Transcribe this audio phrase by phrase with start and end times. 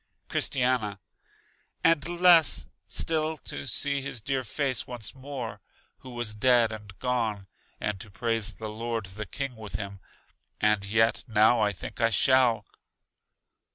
[0.29, 0.99] Christiana:
[1.83, 5.61] And less still to see his dear face once more
[5.99, 7.45] who was dead and gone,
[7.79, 9.99] and to praise the Lord the King with him;
[10.59, 12.65] and yet now I think I shall.